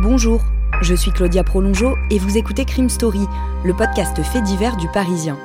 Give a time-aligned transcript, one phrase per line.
[0.00, 0.40] Bonjour,
[0.80, 3.26] je suis Claudia Prolongeau et vous écoutez Crime Story,
[3.64, 5.36] le podcast fait divers du Parisien.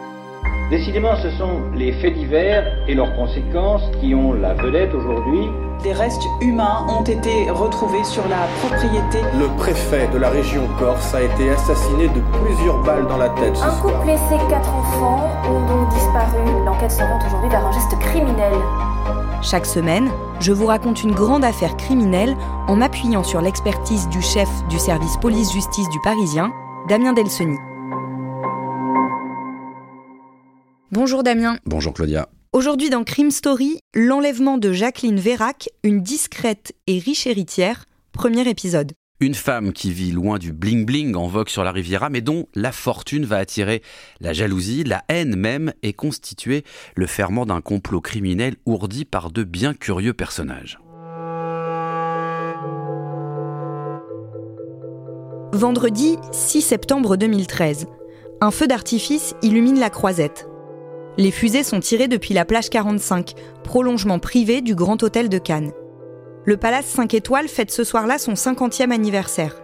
[0.70, 5.49] Décidément, ce sont les faits divers et leurs conséquences qui ont la vedette aujourd'hui.
[5.84, 9.20] Des restes humains ont été retrouvés sur la propriété.
[9.38, 13.55] Le préfet de la région Corse a été assassiné de plusieurs balles dans la tête.
[13.57, 13.81] Ce Un soir.
[13.81, 16.63] couple et ses quatre enfants ont donc disparu.
[16.65, 18.54] L'enquête se rend aujourd'hui vers un geste criminel.
[19.44, 24.48] Chaque semaine, je vous raconte une grande affaire criminelle en m'appuyant sur l'expertise du chef
[24.70, 26.54] du service police-justice du Parisien,
[26.88, 27.58] Damien Delseny.
[30.91, 31.58] Bonjour Damien.
[31.66, 32.30] Bonjour Claudia.
[32.54, 38.94] Aujourd'hui dans Crime Story, l'enlèvement de Jacqueline Vérac, une discrète et riche héritière, premier épisode.
[39.24, 42.74] Une femme qui vit loin du bling-bling en vogue sur la Riviera, mais dont la
[42.74, 43.82] fortune va attirer
[44.20, 46.66] la jalousie, la haine même, et constituer
[46.98, 50.77] le ferment d'un complot criminel ourdi par de bien curieux personnages.
[55.54, 57.88] Vendredi 6 septembre 2013.
[58.41, 60.49] Un feu d'artifice illumine la croisette.
[61.18, 65.72] Les fusées sont tirées depuis la plage 45, prolongement privé du Grand Hôtel de Cannes.
[66.46, 69.62] Le Palace 5 étoiles fête ce soir-là son 50e anniversaire.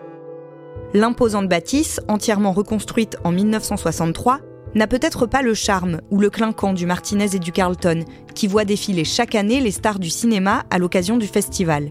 [0.93, 4.39] L'imposante bâtisse, entièrement reconstruite en 1963,
[4.75, 8.63] n'a peut-être pas le charme ou le clinquant du Martinez et du Carlton, qui voient
[8.63, 11.89] défiler chaque année les stars du cinéma à l'occasion du festival.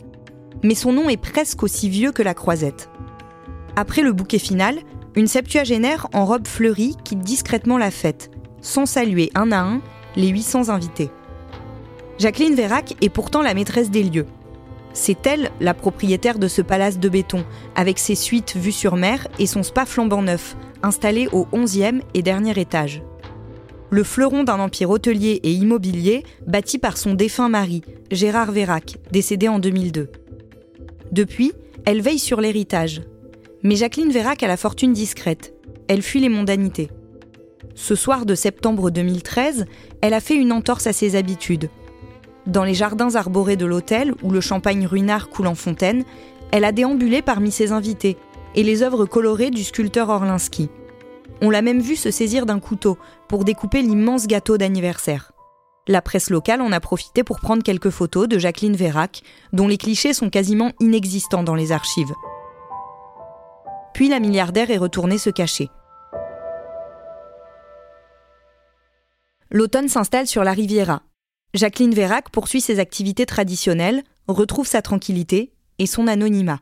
[0.65, 2.89] Mais son nom est presque aussi vieux que la croisette.
[3.77, 4.79] Après le bouquet final,
[5.17, 8.31] une septuagénaire en robe fleurie quitte discrètement la fête,
[8.63, 9.83] sans saluer un à un
[10.17, 11.11] les 800 invités.
[12.19, 14.27] Jacqueline Vérac est pourtant la maîtresse des lieux.
[14.93, 17.45] C'est elle la propriétaire de ce palace de béton,
[17.75, 22.23] avec ses suites vues sur mer et son spa flambant neuf, installé au 11e et
[22.23, 23.03] dernier étage.
[23.91, 29.49] Le fleuron d'un empire hôtelier et immobilier bâti par son défunt mari, Gérard Vérac, décédé
[29.49, 30.11] en 2002.
[31.11, 31.53] Depuis,
[31.87, 33.03] elle veille sur l'héritage.
[33.63, 35.55] Mais Jacqueline Vérac a la fortune discrète.
[35.89, 36.91] Elle fuit les mondanités.
[37.75, 39.65] Ce soir de septembre 2013,
[40.03, 41.71] elle a fait une entorse à ses habitudes.
[42.49, 46.05] Dans les jardins arborés de l'hôtel, où le champagne ruinard coule en fontaine,
[46.51, 48.17] elle a déambulé parmi ses invités
[48.55, 50.71] et les œuvres colorées du sculpteur Orlinski.
[51.43, 52.97] On l'a même vu se saisir d'un couteau
[53.29, 55.33] pour découper l'immense gâteau d'anniversaire.
[55.87, 59.23] La presse locale en a profité pour prendre quelques photos de Jacqueline Vérac,
[59.53, 62.15] dont les clichés sont quasiment inexistants dans les archives.
[63.93, 65.69] Puis la milliardaire est retournée se cacher.
[69.51, 71.03] L'automne s'installe sur la Riviera.
[71.55, 76.61] Jacqueline Vérac poursuit ses activités traditionnelles, retrouve sa tranquillité et son anonymat.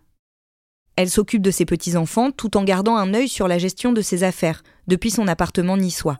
[0.94, 4.22] Elle s'occupe de ses petits-enfants tout en gardant un œil sur la gestion de ses
[4.22, 6.18] affaires, depuis son appartement niçois.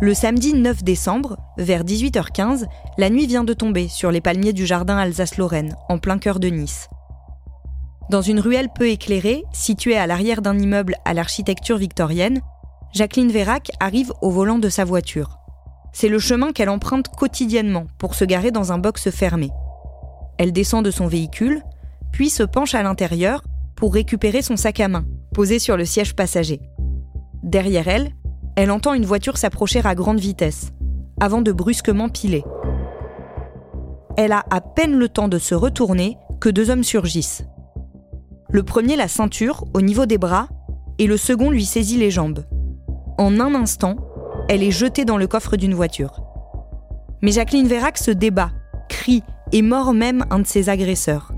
[0.00, 4.64] Le samedi 9 décembre, vers 18h15, la nuit vient de tomber sur les palmiers du
[4.64, 6.88] jardin Alsace-Lorraine, en plein cœur de Nice.
[8.08, 12.40] Dans une ruelle peu éclairée, située à l'arrière d'un immeuble à l'architecture victorienne,
[12.94, 15.37] Jacqueline Vérac arrive au volant de sa voiture.
[15.92, 19.50] C'est le chemin qu'elle emprunte quotidiennement pour se garer dans un box fermé.
[20.38, 21.62] Elle descend de son véhicule,
[22.12, 23.42] puis se penche à l'intérieur
[23.76, 25.04] pour récupérer son sac à main,
[25.34, 26.60] posé sur le siège passager.
[27.42, 28.12] Derrière elle,
[28.56, 30.72] elle entend une voiture s'approcher à grande vitesse,
[31.20, 32.44] avant de brusquement piler.
[34.16, 37.44] Elle a à peine le temps de se retourner que deux hommes surgissent.
[38.50, 40.48] Le premier la ceinture au niveau des bras
[40.98, 42.44] et le second lui saisit les jambes.
[43.18, 43.96] En un instant,
[44.48, 46.22] elle est jetée dans le coffre d'une voiture.
[47.22, 48.50] Mais Jacqueline Vérac se débat,
[48.88, 49.22] crie
[49.52, 51.32] et mord même un de ses agresseurs.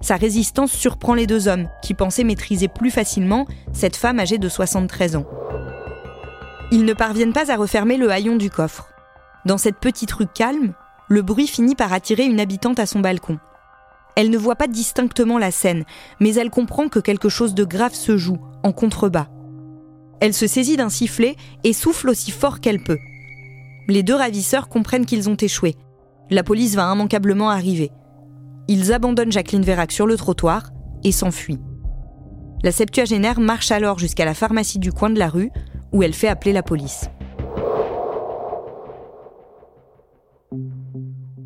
[0.00, 4.48] Sa résistance surprend les deux hommes, qui pensaient maîtriser plus facilement cette femme âgée de
[4.48, 5.26] 73 ans.
[6.70, 8.88] Ils ne parviennent pas à refermer le haillon du coffre.
[9.44, 10.74] Dans cette petite rue calme,
[11.08, 13.38] le bruit finit par attirer une habitante à son balcon.
[14.16, 15.84] Elle ne voit pas distinctement la scène,
[16.20, 19.28] mais elle comprend que quelque chose de grave se joue, en contrebas.
[20.20, 22.98] Elle se saisit d'un sifflet et souffle aussi fort qu'elle peut.
[23.88, 25.74] Les deux ravisseurs comprennent qu'ils ont échoué.
[26.30, 27.90] La police va immanquablement arriver.
[28.68, 30.70] Ils abandonnent Jacqueline Vérac sur le trottoir
[31.04, 31.60] et s'enfuient.
[32.64, 35.50] La septuagénaire marche alors jusqu'à la pharmacie du coin de la rue,
[35.92, 37.08] où elle fait appeler la police.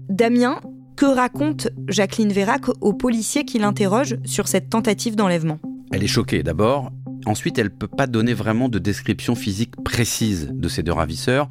[0.08, 0.60] Damien,
[0.96, 5.58] Que raconte Jacqueline Vérac aux policiers qui l'interrogent sur cette tentative d'enlèvement?
[5.92, 6.90] Elle est choquée d'abord.
[7.26, 11.48] Ensuite, elle ne peut pas donner vraiment de description physique précise de ces deux ravisseurs.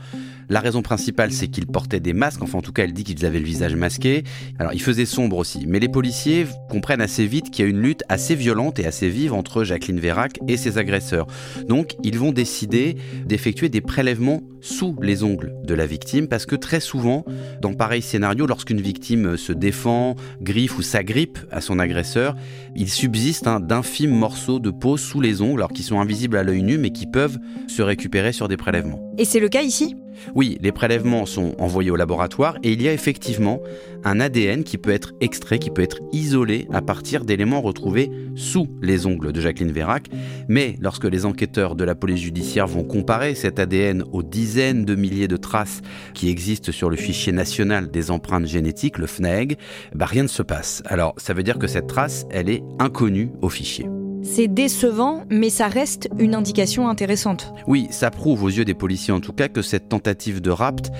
[0.50, 2.42] La raison principale, c'est qu'ils portaient des masques.
[2.42, 4.24] Enfin, en tout cas, elle dit qu'ils avaient le visage masqué.
[4.58, 5.66] Alors, il faisait sombre aussi.
[5.68, 9.10] Mais les policiers comprennent assez vite qu'il y a une lutte assez violente et assez
[9.10, 11.28] vive entre Jacqueline Vérac et ses agresseurs.
[11.68, 12.96] Donc, ils vont décider
[13.28, 17.24] d'effectuer des prélèvements sous les ongles de la victime parce que très souvent,
[17.62, 22.36] dans pareil scénario, lorsqu'une victime se défend, griffe ou s'agrippe à son agresseur,
[22.76, 26.64] il subsiste d'infimes morceaux de peau sous les ongles, alors qui sont invisibles à l'œil
[26.64, 27.38] nu, mais qui peuvent
[27.68, 29.00] se récupérer sur des prélèvements.
[29.18, 29.96] Et c'est le cas ici?
[30.36, 33.62] Oui, les prélèvements sont envoyés au laboratoire et il y a effectivement
[34.04, 38.68] un ADN qui peut être extrait, qui peut être isolé à partir d'éléments retrouvés sous
[38.82, 40.08] les ongles de Jacqueline Vérac.
[40.48, 44.96] Mais lorsque les enquêteurs de la police judiciaire vont comparer cet ADN aux dizaines de
[44.96, 45.82] milliers de traces
[46.14, 49.58] qui existent sur le fichier national des empreintes génétiques, le FNEG,
[49.94, 50.84] bah rien ne se passe.
[50.86, 53.99] Alors ça veut dire que cette trace, elle est inconnue au fichier.
[54.22, 57.54] C'est décevant, mais ça reste une indication intéressante.
[57.68, 60.92] Oui, ça prouve aux yeux des policiers en tout cas que cette tentative de rapt,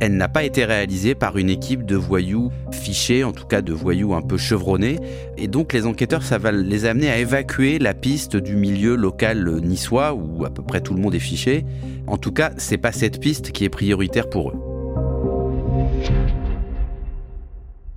[0.00, 3.72] elle n'a pas été réalisée par une équipe de voyous fichés, en tout cas de
[3.72, 4.98] voyous un peu chevronnés.
[5.38, 9.60] Et donc les enquêteurs, ça va les amener à évacuer la piste du milieu local
[9.62, 11.64] niçois, où à peu près tout le monde est fiché.
[12.06, 14.74] En tout cas, c'est pas cette piste qui est prioritaire pour eux.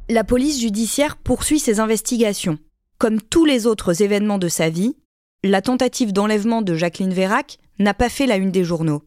[0.10, 2.58] La police judiciaire poursuit ses investigations.
[2.98, 4.96] Comme tous les autres événements de sa vie,
[5.44, 9.04] la tentative d'enlèvement de Jacqueline Vérac n'a pas fait la une des journaux.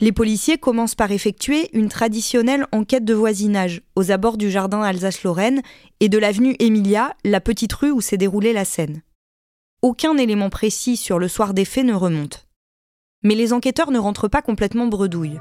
[0.00, 5.60] Les policiers commencent par effectuer une traditionnelle enquête de voisinage aux abords du jardin Alsace-Lorraine
[6.00, 9.02] et de l'avenue Emilia, la petite rue où s'est déroulée la scène.
[9.82, 12.46] Aucun élément précis sur le soir des faits ne remonte.
[13.22, 15.38] Mais les enquêteurs ne rentrent pas complètement bredouille.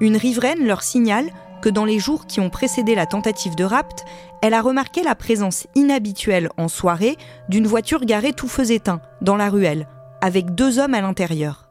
[0.00, 4.04] Une riveraine leur signale que dans les jours qui ont précédé la tentative de rapt,
[4.42, 7.16] elle a remarqué la présence inhabituelle en soirée
[7.48, 9.86] d'une voiture garée tout feu éteint, dans la ruelle,
[10.20, 11.68] avec deux hommes à l'intérieur.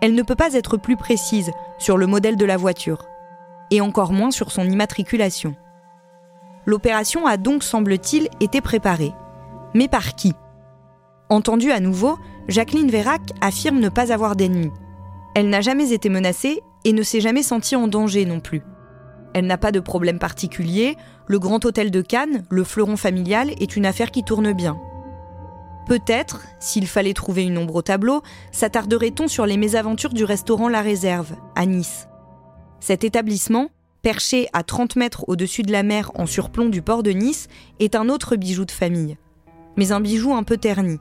[0.00, 3.06] Elle ne peut pas être plus précise sur le modèle de la voiture,
[3.70, 5.54] et encore moins sur son immatriculation.
[6.64, 9.14] L'opération a donc, semble-t-il, été préparée.
[9.74, 10.32] Mais par qui?
[11.28, 12.18] Entendue à nouveau,
[12.48, 14.72] Jacqueline Vérac affirme ne pas avoir d'ennemis.
[15.34, 18.62] Elle n'a jamais été menacée et ne s'est jamais sentie en danger non plus.
[19.36, 20.96] Elle n'a pas de problème particulier,
[21.26, 24.78] le Grand Hôtel de Cannes, le fleuron familial, est une affaire qui tourne bien.
[25.86, 30.80] Peut-être, s'il fallait trouver une ombre au tableau, s'attarderait-on sur les mésaventures du restaurant La
[30.80, 32.08] Réserve, à Nice.
[32.80, 33.68] Cet établissement,
[34.00, 37.48] perché à 30 mètres au-dessus de la mer en surplomb du port de Nice,
[37.78, 39.18] est un autre bijou de famille,
[39.76, 40.96] mais un bijou un peu terni.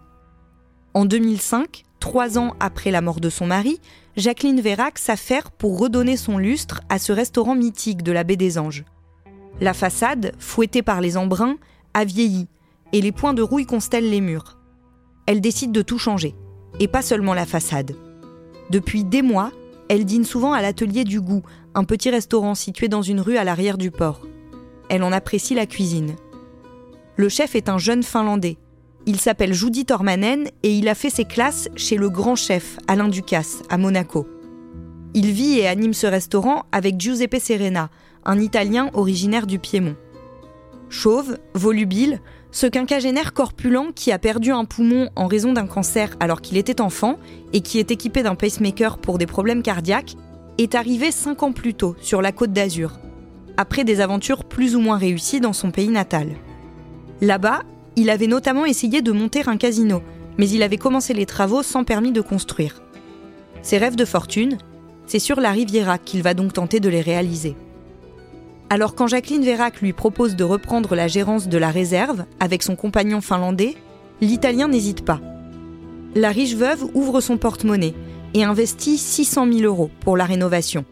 [0.93, 3.79] En 2005, trois ans après la mort de son mari,
[4.17, 8.57] Jacqueline Vérac s'affaire pour redonner son lustre à ce restaurant mythique de la baie des
[8.57, 8.85] Anges.
[9.59, 11.57] La façade, fouettée par les embruns,
[11.93, 12.47] a vieilli
[12.93, 14.57] et les points de rouille constellent les murs.
[15.25, 16.33] Elle décide de tout changer,
[16.79, 17.95] et pas seulement la façade.
[18.69, 19.51] Depuis des mois,
[19.89, 23.43] elle dîne souvent à l'atelier du goût, un petit restaurant situé dans une rue à
[23.43, 24.21] l'arrière du port.
[24.89, 26.15] Elle en apprécie la cuisine.
[27.17, 28.57] Le chef est un jeune Finlandais,
[29.05, 33.07] il s'appelle Judith Tormanen et il a fait ses classes chez le grand chef Alain
[33.07, 34.27] Ducasse à Monaco.
[35.13, 37.89] Il vit et anime ce restaurant avec Giuseppe Serena,
[38.25, 39.95] un Italien originaire du Piémont.
[40.89, 42.19] Chauve, volubile,
[42.51, 46.81] ce quinquagénaire corpulent qui a perdu un poumon en raison d'un cancer alors qu'il était
[46.81, 47.17] enfant
[47.53, 50.15] et qui est équipé d'un pacemaker pour des problèmes cardiaques,
[50.57, 52.99] est arrivé cinq ans plus tôt sur la côte d'Azur,
[53.57, 56.29] après des aventures plus ou moins réussies dans son pays natal.
[57.21, 57.63] Là-bas,
[57.95, 60.01] il avait notamment essayé de monter un casino,
[60.37, 62.81] mais il avait commencé les travaux sans permis de construire.
[63.61, 64.57] Ses rêves de fortune,
[65.05, 67.55] c'est sur la Riviera qu'il va donc tenter de les réaliser.
[68.69, 72.75] Alors quand Jacqueline Vérac lui propose de reprendre la gérance de la réserve avec son
[72.75, 73.75] compagnon finlandais,
[74.21, 75.21] l'Italien n'hésite pas.
[76.15, 77.93] La riche veuve ouvre son porte-monnaie
[78.33, 80.83] et investit 600 000 euros pour la rénovation.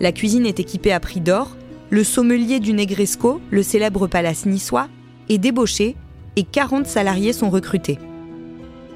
[0.00, 1.56] La cuisine est équipée à prix d'or,
[1.90, 4.88] le sommelier du Negresco, le célèbre palace niçois,
[5.28, 5.96] est débauché
[6.36, 7.98] et 40 salariés sont recrutés.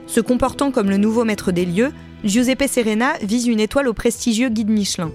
[0.06, 1.92] Se comportant comme le nouveau maître des lieux,
[2.24, 5.10] Giuseppe Serena vise une étoile au prestigieux guide Michelin.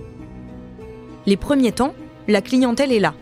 [1.26, 1.94] Les premiers temps,
[2.28, 3.14] la clientèle est là.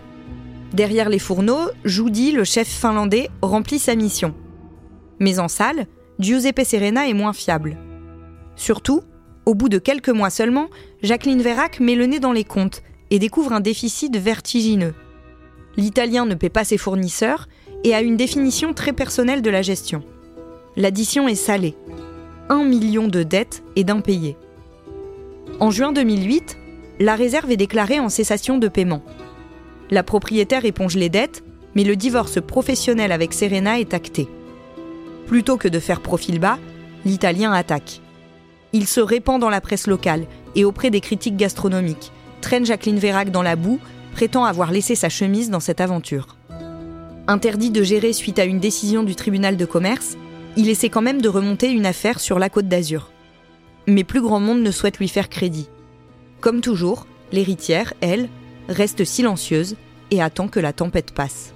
[0.74, 4.34] Derrière les fourneaux, Judy, le chef finlandais, remplit sa mission.
[5.20, 5.88] Mais en salle,
[6.20, 7.78] Giuseppe Serena est moins fiable.
[8.56, 9.02] Surtout,
[9.46, 10.70] au bout de quelques mois seulement,
[11.02, 14.94] Jacqueline Vérac met le nez dans les comptes et découvre un déficit vertigineux.
[15.78, 17.48] L'Italien ne paie pas ses fournisseurs
[17.84, 20.04] et a une définition très personnelle de la gestion.
[20.76, 21.76] L'addition est salée.
[22.50, 24.38] Un million de dettes et d'impayés.
[25.60, 26.58] En juin 2008,
[27.00, 29.04] la réserve est déclarée en cessation de paiement.
[29.90, 31.44] La propriétaire éponge les dettes,
[31.76, 34.28] mais le divorce professionnel avec Serena est acté.
[35.28, 36.60] Plutôt que de faire profil bas,
[37.06, 38.02] l'Italien attaque.
[38.74, 43.32] Il se répand dans la presse locale et auprès des critiques gastronomiques, traîne Jacqueline Vérac
[43.32, 43.80] dans la boue,
[44.14, 46.39] prétend avoir laissé sa chemise dans cette aventure.
[47.30, 50.18] Interdit de gérer suite à une décision du tribunal de commerce,
[50.58, 53.12] il essaie quand même de remonter une affaire sur la côte d'Azur.
[53.86, 55.70] Mais plus grand monde ne souhaite lui faire crédit.
[56.42, 58.30] Comme toujours, l'héritière, elle,
[58.68, 59.76] reste silencieuse
[60.10, 61.54] et attend que la tempête passe.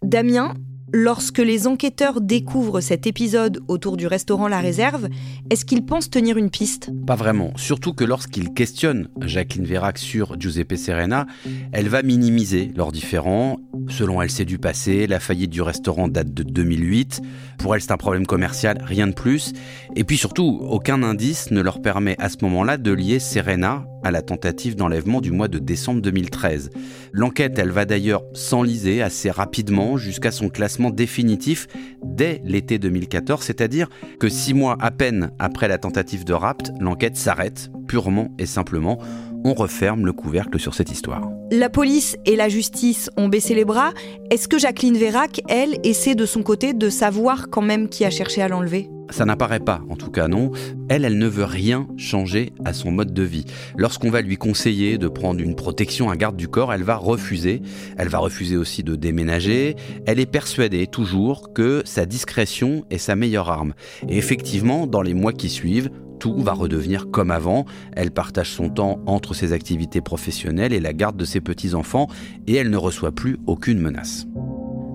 [0.00, 0.54] Damien,
[0.94, 5.08] lorsque les enquêteurs découvrent cet épisode autour du restaurant La Réserve,
[5.50, 6.92] est-ce qu'ils pensent tenir une piste?
[7.04, 11.26] Pas vraiment, surtout que lorsqu'ils questionnent Jacqueline Vérac sur Giuseppe Serena,
[11.72, 13.58] elle va minimiser leurs différends.
[13.88, 17.20] Selon elle, c'est du passé, la faillite du restaurant date de 2008.
[17.58, 19.52] Pour elle, c'est un problème commercial, rien de plus.
[19.96, 24.10] Et puis surtout, aucun indice ne leur permet à ce moment-là de lier Serena à
[24.10, 26.70] la tentative d'enlèvement du mois de décembre 2013.
[27.12, 31.66] L'enquête, elle va d'ailleurs s'enliser assez rapidement jusqu'à son classement définitif
[32.04, 33.88] dès l'été 2014, c'est-à-dire
[34.20, 38.98] que six mois à peine après la tentative de rapt, l'enquête s'arrête purement et simplement.
[39.46, 41.28] On referme le couvercle sur cette histoire.
[41.52, 43.92] La police et la justice ont baissé les bras.
[44.30, 48.10] Est-ce que Jacqueline Vérac, elle, essaie de son côté de savoir quand même qui a
[48.10, 48.88] cherché à l'enlever?
[49.10, 50.50] Ça n'apparaît pas, en tout cas non.
[50.88, 53.44] Elle, elle ne veut rien changer à son mode de vie.
[53.76, 57.60] Lorsqu'on va lui conseiller de prendre une protection, un garde du corps, elle va refuser.
[57.98, 59.76] Elle va refuser aussi de déménager.
[60.06, 63.74] Elle est persuadée toujours que sa discrétion est sa meilleure arme.
[64.08, 67.64] Et effectivement, dans les mois qui suivent, tout va redevenir comme avant.
[67.92, 72.08] Elle partage son temps entre ses activités professionnelles et la garde de ses petits-enfants
[72.46, 74.26] et elle ne reçoit plus aucune menace.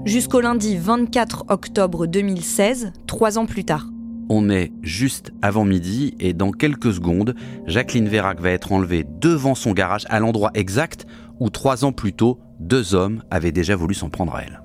[0.06, 3.88] Jusqu'au lundi 24 octobre 2016, trois ans plus tard.
[4.30, 7.36] On est juste avant midi et dans quelques secondes,
[7.66, 11.06] Jacqueline Vérac va être enlevée devant son garage à l'endroit exact
[11.40, 14.62] où trois ans plus tôt, deux hommes avaient déjà voulu s'en prendre à elle.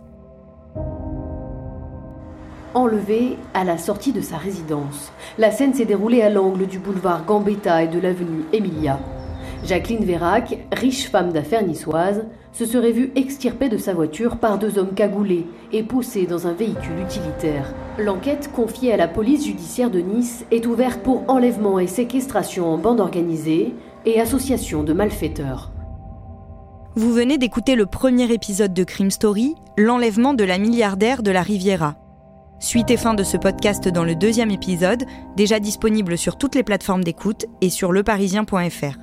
[2.75, 5.13] Enlevée à la sortie de sa résidence.
[5.39, 8.99] La scène s'est déroulée à l'angle du boulevard Gambetta et de l'avenue Emilia.
[9.65, 14.77] Jacqueline Vérac, riche femme d'affaires niçoise, se serait vue extirpée de sa voiture par deux
[14.77, 17.73] hommes cagoulés et poussée dans un véhicule utilitaire.
[17.97, 22.77] L'enquête confiée à la police judiciaire de Nice est ouverte pour enlèvement et séquestration en
[22.77, 23.73] bande organisée
[24.05, 25.71] et association de malfaiteurs.
[26.97, 31.43] Vous venez d'écouter le premier épisode de Crime Story, l'enlèvement de la milliardaire de la
[31.43, 31.97] Riviera.
[32.61, 35.05] Suite et fin de ce podcast dans le deuxième épisode,
[35.37, 38.99] déjà disponible sur toutes les plateformes d'écoute et sur leparisien.fr.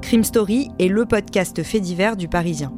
[0.00, 2.72] Crime Story est le podcast fait divers du Parisien.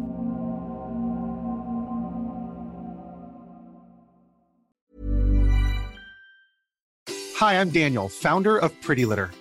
[7.40, 9.30] Hi, I'm Daniel, founder of Pretty Litter.